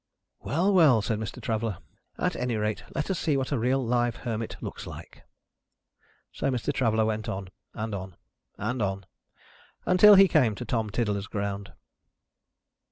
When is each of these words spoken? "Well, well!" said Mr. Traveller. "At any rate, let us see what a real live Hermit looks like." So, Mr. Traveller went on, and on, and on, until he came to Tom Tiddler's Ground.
"Well, 0.39 0.73
well!" 0.73 1.03
said 1.03 1.19
Mr. 1.19 1.39
Traveller. 1.39 1.77
"At 2.17 2.35
any 2.35 2.55
rate, 2.55 2.83
let 2.95 3.11
us 3.11 3.19
see 3.19 3.37
what 3.37 3.51
a 3.51 3.59
real 3.59 3.85
live 3.85 4.15
Hermit 4.15 4.57
looks 4.59 4.87
like." 4.87 5.21
So, 6.31 6.49
Mr. 6.49 6.73
Traveller 6.73 7.05
went 7.05 7.29
on, 7.29 7.49
and 7.75 7.93
on, 7.93 8.15
and 8.57 8.81
on, 8.81 9.05
until 9.85 10.15
he 10.15 10.27
came 10.27 10.55
to 10.55 10.65
Tom 10.65 10.89
Tiddler's 10.89 11.27
Ground. 11.27 11.73